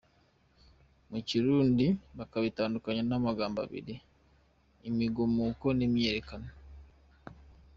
Mu 1.09 1.19
Kirundi 1.27 1.85
bakabitandukanya 2.17 3.03
mu 3.13 3.17
magambo 3.27 3.57
abiri 3.65 3.95
“Imigumuko 4.89 5.65
n’ 5.77 5.79
imyiyerekano”. 5.87 6.49